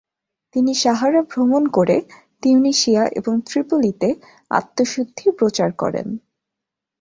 [0.55, 1.97] তিনি সাহারা ভ্রমণ করে
[2.43, 4.09] তিউনিসিয়া এবং ত্রিপলিতে
[4.51, 6.07] আত্মশুদ্ধি প্রচার করেন।